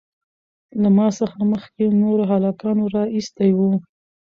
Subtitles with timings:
[0.81, 3.71] له ما څخه مخکې نورو هلکانو رااېستى وو.